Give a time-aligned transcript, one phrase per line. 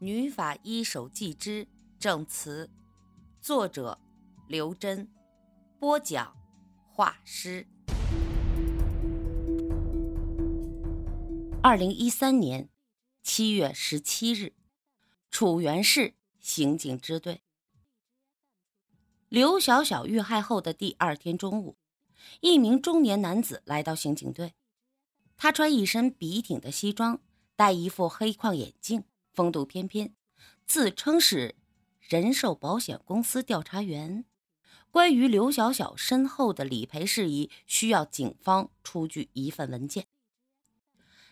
[0.00, 1.66] 女法医手记之
[1.98, 2.70] 证词，
[3.40, 3.98] 作者
[4.46, 5.08] 刘真，
[5.80, 6.36] 播讲
[6.92, 7.66] 画师。
[11.60, 12.68] 二零一三年
[13.24, 14.52] 七月十七日，
[15.32, 17.42] 楚原市刑警支队，
[19.28, 21.76] 刘小小遇害后的第二天中午，
[22.40, 24.54] 一名中年男子来到刑警队，
[25.36, 27.20] 他穿一身笔挺的西装，
[27.56, 29.02] 戴一副黑框眼镜。
[29.38, 30.16] 风度翩翩，
[30.66, 31.54] 自称是
[32.00, 34.24] 人寿保险公司调查员。
[34.90, 40.08] 关于刘小小身后的理赔事宜，需要警方出具一份文件。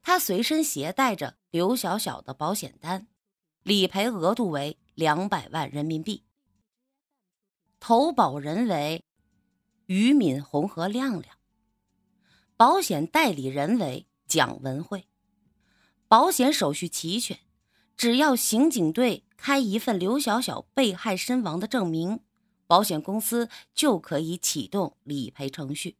[0.00, 3.06] 他随身携带着刘小小的保险单，
[3.64, 6.24] 理赔额度为两百万人民币。
[7.80, 9.04] 投保人为
[9.84, 11.36] 于敏红和亮亮，
[12.56, 15.06] 保险代理人为蒋文慧，
[16.08, 17.38] 保险手续齐全。
[18.00, 22.20] 只要刑警队开一份刘小小被害身亡的证明，
[22.66, 25.96] 保险公司就可以启动理赔程序。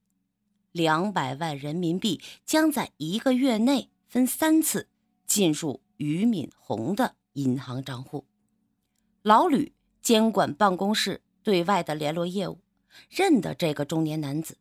[0.72, 4.89] 两百万人民币将在一个月内分三次
[5.27, 8.24] 进入俞敏洪的银行账户。
[9.20, 12.62] 老吕监管办公室对外的联络业务，
[13.11, 14.56] 认得这个中年男子，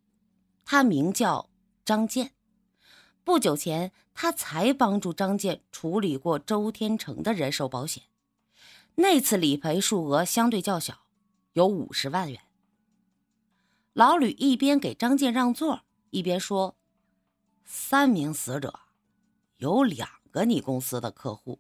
[0.66, 1.50] 他名叫
[1.86, 2.34] 张建。
[3.30, 8.06] 不久前，他才帮助张健处理过周天成的人寿保险，
[8.96, 11.02] 那次理赔数额相对较小，
[11.54, 12.42] 有五十万元。
[13.94, 16.76] 老吕一边给张健让座，一边说
[17.64, 18.80] ：“三名死者，
[19.58, 21.60] 有两个你公司的客户，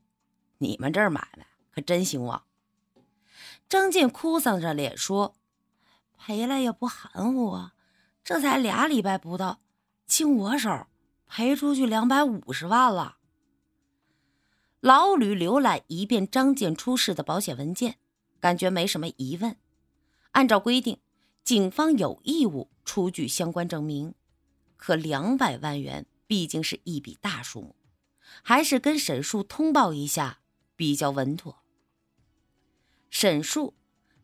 [0.57, 2.45] 你们这买卖可真兴旺。”
[3.69, 5.35] 张健哭丧着脸说
[6.17, 7.75] ：“赔了也不含糊啊，
[8.23, 9.59] 这才俩礼拜不到，
[10.07, 10.87] 进我手。”
[11.29, 13.17] 赔出去两百五十万了。
[14.81, 17.97] 老吕浏览一遍张健出示的保险文件，
[18.39, 19.55] 感觉没什么疑问。
[20.31, 20.99] 按照规定，
[21.43, 24.15] 警方有义务出具相关证明，
[24.75, 27.75] 可两百万元毕竟是一笔大数目，
[28.41, 30.39] 还是跟沈树通报一下
[30.75, 31.63] 比较稳妥。
[33.09, 33.75] 沈树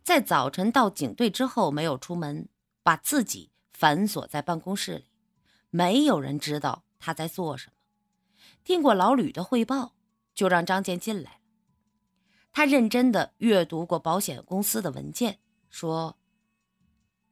[0.04, 2.48] 在早晨到警队之后没有出门，
[2.82, 5.06] 把自己反锁在办公室里，
[5.70, 6.85] 没有人知道。
[7.06, 7.74] 他在做什么？
[8.64, 9.94] 听过老吕的汇报，
[10.34, 11.40] 就让张健进来。
[12.52, 15.38] 他认真的阅读过保险公司的文件，
[15.70, 16.18] 说：“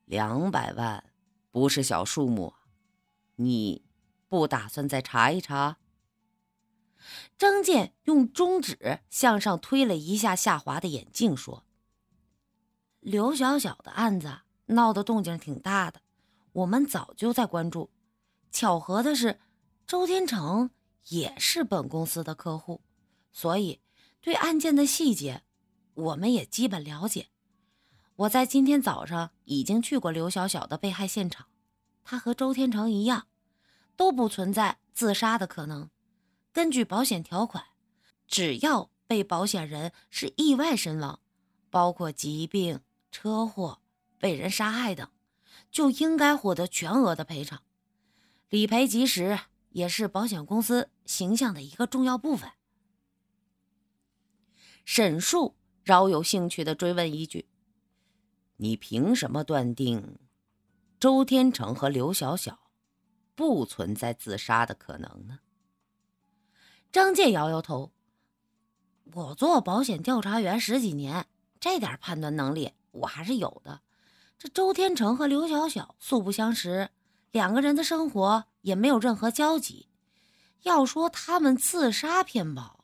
[0.06, 1.04] 两百万
[1.50, 2.54] 不是小数目，
[3.38, 3.84] 你
[4.28, 5.80] 不打算再查一查？”
[7.36, 11.66] 张健用中指向上推了一下下滑的眼镜，说
[13.02, 16.02] ：“刘小小的案子闹得动静挺大的，
[16.52, 17.90] 我们早就在关注。
[18.52, 19.40] 巧合的是。”
[19.94, 20.72] 周天成
[21.10, 22.82] 也是本公司的客户，
[23.32, 23.80] 所以
[24.22, 25.44] 对案件的细节，
[25.94, 27.28] 我们也基本了解。
[28.16, 31.46] 我在今天早上已经去过刘小小的被害现场，
[32.04, 33.28] 他和周天成一样，
[33.96, 35.92] 都不存在自杀的可能。
[36.52, 37.64] 根据保险条款，
[38.28, 41.20] 只要被保险人是意外身亡，
[41.70, 42.80] 包括疾病、
[43.12, 43.80] 车祸、
[44.18, 45.08] 被人杀害等，
[45.70, 47.62] 就应该获得全额的赔偿，
[48.50, 49.40] 理赔及时。
[49.74, 52.50] 也是保险公司形象的一个重要部分。
[54.86, 57.48] 沈树饶有兴趣的追问一句
[58.58, 60.18] ：“你凭什么断定
[61.00, 62.60] 周天成和刘小小
[63.36, 65.40] 不存在自杀的可能呢？”
[66.92, 67.92] 张健摇摇头
[69.14, 71.28] ：“我做保险调查员十几年，
[71.60, 73.82] 这点判断能力我还是有的。
[74.38, 76.90] 这周天成和刘小小素不相识。”
[77.32, 79.88] 两个人的生活也没有任何交集。
[80.64, 82.84] 要说他们自杀骗保，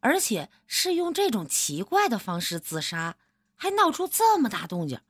[0.00, 3.16] 而且是用这种奇怪的方式自杀，
[3.54, 5.00] 还闹出这么大动静，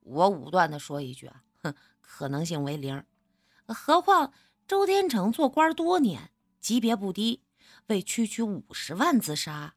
[0.00, 3.04] 我武断的说一句啊，哼，可能性为零。
[3.66, 4.32] 何况
[4.66, 7.42] 周天成做官多年，级别不低，
[7.88, 9.74] 为区区五十万自杀，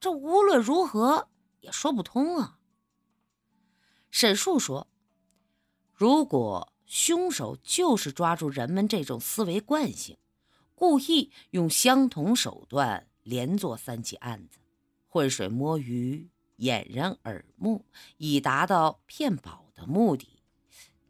[0.00, 1.28] 这无论如何
[1.60, 2.58] 也说不通啊。
[4.10, 4.88] 沈树说
[5.92, 10.16] ：“如果。”凶手就是抓住人们这种思维惯性，
[10.74, 14.58] 故意用相同手段连做三起案子，
[15.06, 17.84] 浑水摸鱼、掩人耳目，
[18.16, 20.42] 以达到骗保的目的，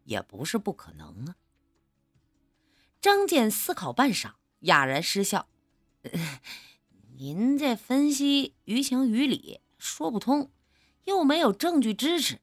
[0.03, 1.35] 也不是不可能啊。
[2.99, 5.47] 张健思考半晌，哑然失笑
[7.15, 10.51] ：“您这分析于情于理，说不通，
[11.05, 12.41] 又没有证据支持。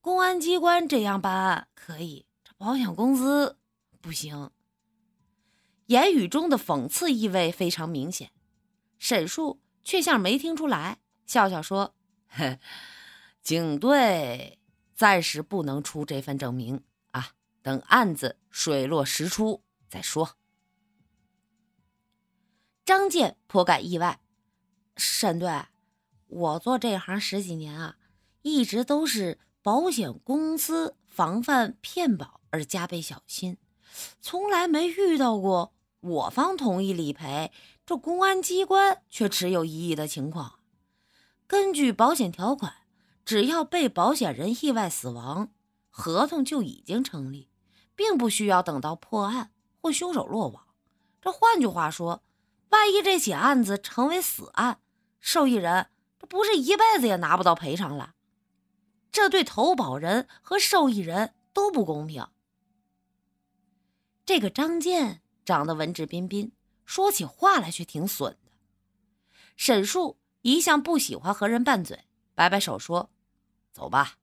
[0.00, 2.26] 公安机关这样办案可以。”
[2.58, 3.58] 保险公司
[4.00, 4.50] 不行，
[5.86, 8.30] 言语中的讽刺意味非常明显。
[8.98, 11.94] 沈树却像没听出来，笑笑说
[13.42, 14.58] ：“警队
[14.94, 20.36] 暂时不能出这份证明啊，等案子水落石出再说。”
[22.86, 24.20] 张健颇感意外
[24.96, 25.66] ：“沈队，
[26.28, 27.98] 我做这行十几年啊，
[28.40, 33.58] 一直都是保险公司防范骗保而加倍小心，
[34.20, 37.50] 从来没遇到过我方同意理赔，
[37.84, 40.60] 这公安机关却持有异议的情况。
[41.48, 42.74] 根据保险条款，
[43.24, 45.50] 只要被保险人意外死亡，
[45.90, 47.50] 合同就已经成立，
[47.96, 49.50] 并不需要等到破案
[49.82, 50.62] 或凶手落网。
[51.20, 52.22] 这换句话说。”
[52.70, 54.78] 万一这起案子成为死案，
[55.18, 55.88] 受益人
[56.20, 58.12] 这不是一辈子也拿不到赔偿了？
[59.16, 62.28] 这对投保人和受益人都不公平。
[64.26, 66.52] 这个张健长得文质彬彬，
[66.84, 68.52] 说起话来却挺损的。
[69.56, 72.04] 沈树一向不喜欢和人拌嘴，
[72.34, 73.08] 摆摆手说
[73.72, 74.18] ：“走吧，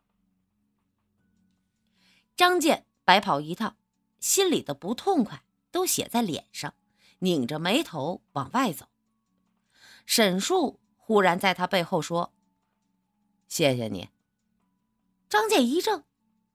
[2.35, 3.77] 张健白跑一趟，
[4.19, 5.45] 心里的不痛快。
[5.71, 6.73] 都写在脸上，
[7.19, 8.87] 拧着眉头往外走。
[10.05, 12.33] 沈树忽然在他背后说
[13.51, 14.07] ：“谢谢你。”
[15.27, 16.05] 张健一怔，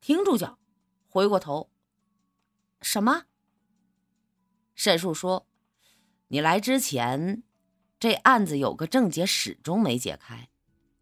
[0.00, 0.58] 停住脚，
[1.06, 1.70] 回过头
[2.80, 3.26] ：“什么？”
[4.74, 5.46] 沈树说
[6.28, 7.42] ：“你来之前，
[8.00, 10.48] 这案子有个症结始终没解开。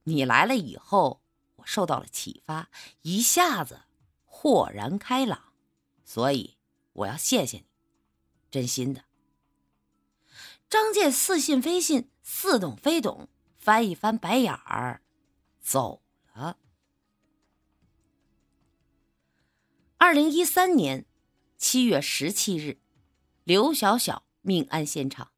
[0.03, 1.23] 你来了以后，
[1.55, 2.69] 我受到了启发，
[3.03, 3.83] 一下子
[4.25, 5.53] 豁然开朗。
[6.05, 6.57] 所以
[6.93, 7.67] 我要谢谢你。”
[8.51, 9.05] 真心的，
[10.69, 15.03] 张健似信非信，似懂非懂，翻一翻白眼儿，
[15.65, 16.03] 走
[16.35, 16.59] 了。
[19.97, 21.07] 二零一三年
[21.57, 22.79] 七月十七日，
[23.43, 25.33] 刘小小命案现场。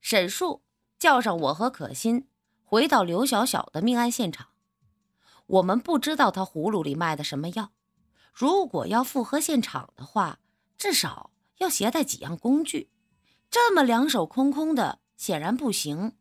[0.00, 0.62] 沈树
[0.98, 2.28] 叫上我和可心，
[2.64, 4.48] 回到刘小小的命案现场。
[5.46, 7.72] 我们不知道他葫芦里卖的什么药，
[8.34, 10.40] 如果要复核现场的话，
[10.76, 11.30] 至少。
[11.58, 12.90] 要携带几样工具，
[13.48, 16.14] 这么两手空空的显然不行。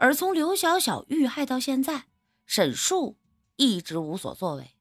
[0.00, 2.06] 而从刘小小遇害到现在，
[2.46, 3.18] 沈树
[3.56, 4.74] 一直无所作为，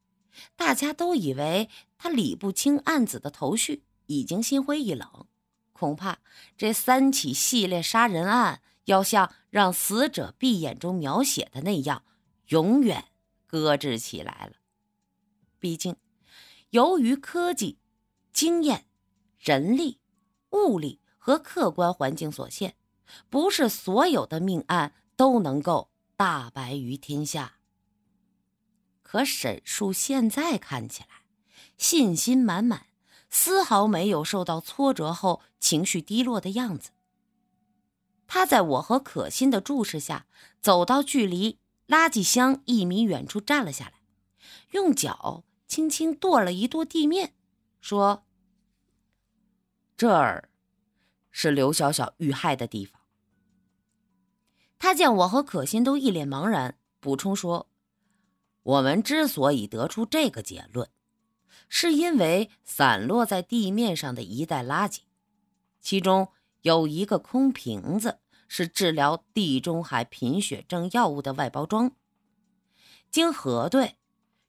[0.55, 5.27] 大家都以为他理不清案子的头绪，已经心灰意冷。
[5.73, 6.19] 恐怕
[6.57, 12.03] 这三起系列杀人案要像让死者闭眼中描写的那样，
[12.47, 13.09] 永远
[13.45, 14.53] 搁置起来了。
[15.59, 15.97] 毕竟，
[16.69, 17.77] 由于科技、
[18.31, 18.85] 经验。
[19.41, 20.01] 人力、
[20.49, 22.75] 物力和客观环境所限，
[23.29, 27.55] 不是所有的命案都能够大白于天下。
[29.03, 31.25] 可沈树现在看起来
[31.77, 32.85] 信心满满，
[33.29, 36.91] 丝毫没有受到挫折后情绪低落的样子。
[38.27, 40.25] 他在我和可心的注视下，
[40.61, 43.95] 走到距离垃圾箱一米远处站了下来，
[44.71, 47.33] 用脚轻轻跺了一跺地面，
[47.81, 48.23] 说。
[49.97, 50.49] 这儿
[51.29, 52.98] 是刘小小遇害的地方。
[54.79, 57.67] 他见我和可心都一脸茫然，补充说
[58.63, 60.89] ：“我们之所以得出这个结论，
[61.67, 65.01] 是因为散落在地面上的一袋垃圾，
[65.81, 66.29] 其中
[66.61, 71.91] 有一个空瓶子，是治疗地中海贫血症药物的外包装。
[73.11, 73.97] 经核对，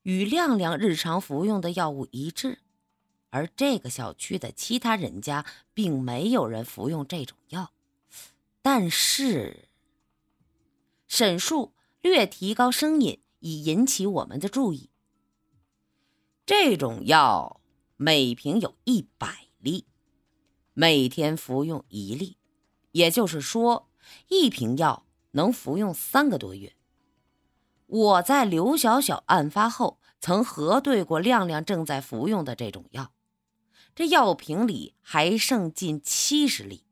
[0.02, 2.60] 与亮亮日常服用的药物一致。”
[3.32, 7.70] 而这个小区的其他人家并没有人服用这种药，
[8.60, 9.68] 但是
[11.20, 14.88] 沈树略提高声音以引起我们的注意。
[16.46, 17.60] 这种药
[17.98, 19.86] 每瓶有一百粒，
[20.72, 22.38] 每天服用一粒，
[22.92, 23.90] 也就是说，
[24.28, 26.74] 一瓶药能服用三个多月。
[27.84, 33.12] 我在刘小小案发后曾核对过亮亮正在服用的这种药。
[33.94, 36.86] 这药瓶里还剩近七十粒，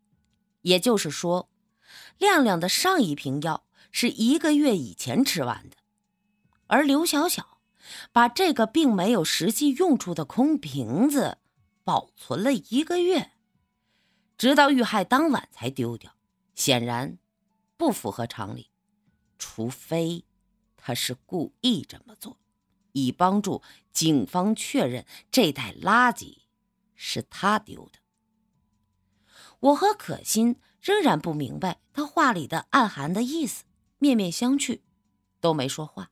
[0.61, 1.49] 也就是说，
[2.18, 5.76] 亮亮的上一瓶药是一个月以前吃完的，
[6.66, 7.59] 而刘小小
[8.12, 11.38] 把这个并没有实际用处的空瓶子
[11.85, 13.33] 保存了一个月，
[14.37, 16.14] 直到遇害当晚才丢掉，
[16.54, 17.18] 显然
[17.76, 18.71] 不符合常理，
[19.38, 20.25] 除非
[20.76, 22.38] 他是故意这么做，
[22.92, 26.38] 以帮助警方确认这袋垃圾。
[27.00, 28.00] 是他丢的。
[29.61, 33.62] 我和可心仍然不明白他话里的暗含的意思，
[33.99, 34.81] 面面相觑，
[35.40, 36.11] 都没说话。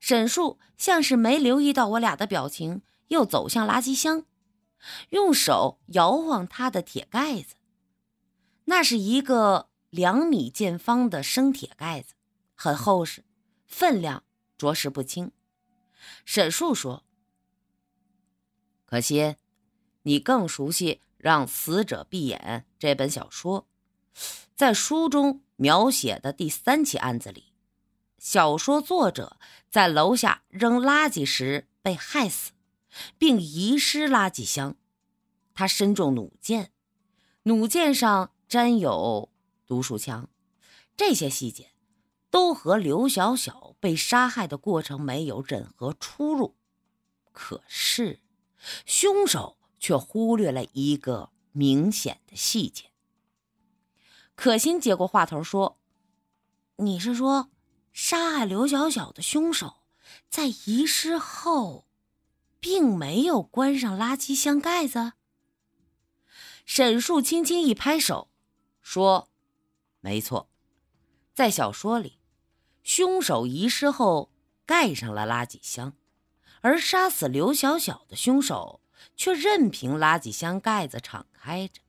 [0.00, 4.26] 沈树像是没留意到我俩的表情，又走向垃圾箱，
[5.10, 7.54] 用手摇晃他的铁盖子。
[8.66, 12.14] 那是一个两米见方的生铁盖子，
[12.54, 13.24] 很厚实，
[13.66, 14.24] 分量
[14.58, 15.32] 着实不轻。
[16.24, 17.04] 沈树说
[18.84, 19.36] ：“可惜，
[20.02, 23.66] 你更熟悉《让死者闭眼》这本小说，
[24.54, 27.52] 在书中描写的第三起案子里，
[28.18, 29.38] 小说作者
[29.70, 32.52] 在楼下扔垃圾时被害死，
[33.18, 34.76] 并遗失垃圾箱。
[35.54, 36.72] 他身中弩箭，
[37.44, 39.30] 弩箭上沾有
[39.66, 40.28] 毒鼠枪，
[40.96, 41.70] 这些细节。”
[42.30, 46.56] 都和刘小小被杀害的过程没有任何出入，
[47.30, 48.18] 可是
[48.84, 52.90] 凶手却忽略了一个明显的细节。
[54.34, 55.78] 可心接过话头说
[56.76, 57.50] ：“你是说，
[57.92, 59.82] 杀害刘小小的凶手
[60.28, 61.86] 在遗失后，
[62.60, 65.12] 并没有关上垃圾箱盖子？”
[66.66, 68.28] 沈树轻轻一拍手，
[68.80, 69.28] 说
[70.00, 70.48] ：“没错，
[71.32, 72.18] 在小说里。”
[72.82, 74.30] 凶手遗失后
[74.66, 75.94] 盖上了垃圾箱，
[76.60, 78.82] 而杀死刘小小的凶手
[79.16, 81.80] 却任凭垃圾箱盖子敞开着。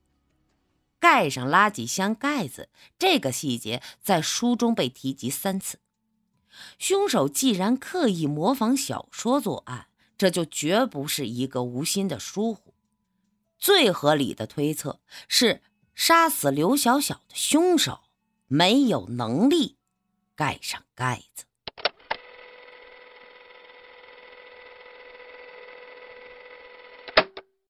[1.06, 5.78] 盖上垃圾箱盖子这个细节在书中被提及三次。
[6.80, 9.86] 凶手既然刻意模仿小说作案，
[10.18, 12.74] 这就绝不是一个无心的疏忽。
[13.60, 15.62] 最合理的推测是，
[15.94, 18.00] 杀死刘小小的凶手
[18.48, 19.78] 没有能力。
[20.36, 21.45] 盖上盖子。